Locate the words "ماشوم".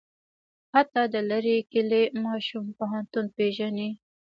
2.23-2.65